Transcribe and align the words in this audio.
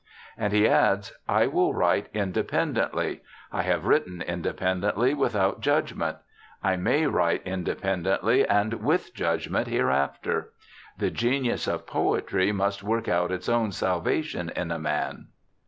And 0.35 0.51
he 0.51 0.67
adds,' 0.67 1.13
I 1.39 1.45
will 1.45 1.75
write 1.75 2.07
independently,— 2.11 3.21
I 3.51 3.61
have 3.61 3.85
written 3.85 4.23
inde 4.23 4.51
pendently 4.57 5.15
without 5.15 5.61
judgment. 5.61 6.17
I 6.63 6.75
may 6.75 7.05
write 7.05 7.45
indepen 7.45 8.03
dently, 8.05 8.43
and 8.49 8.83
with 8.83 9.13
judgment 9.13 9.67
hereafter. 9.67 10.53
The 10.97 11.11
Genius 11.11 11.67
of 11.67 11.85
Poetry 11.85 12.51
must 12.51 12.81
work 12.81 13.07
out 13.07 13.29
its 13.31 13.47
own 13.47 13.71
salvation 13.71 14.51
in 14.55 14.71
a 14.71 14.79
man.' 14.79 15.27